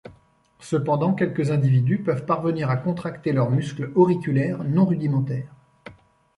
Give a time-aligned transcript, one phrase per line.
[0.57, 5.53] Cependant quelques individus peuvent parvenir à contracter leurs muscles auriculaires non rudimentaire.